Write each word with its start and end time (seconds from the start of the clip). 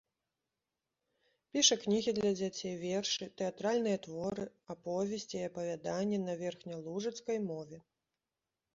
Піша 1.57 1.77
кнігі 1.83 2.13
для 2.21 2.31
дзяцей, 2.39 2.73
вершы, 2.85 3.29
тэатральныя 3.43 4.01
творы, 4.09 4.49
аповесці 4.77 5.37
і 5.41 5.47
апавяданні 5.53 6.17
на 6.27 6.33
верхнялужыцкай 6.45 7.37
мове. 7.49 7.77